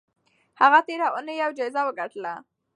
[0.61, 2.33] هغې تېره اونۍ یوه جایزه وګټله.